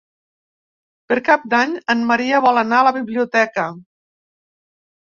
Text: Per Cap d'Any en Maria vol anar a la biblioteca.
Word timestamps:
Per 1.11 1.17
Cap 1.27 1.43
d'Any 1.53 1.77
en 1.95 2.03
Maria 2.13 2.41
vol 2.49 2.63
anar 2.65 2.83
a 2.83 2.91
la 2.91 2.97
biblioteca. 2.99 3.71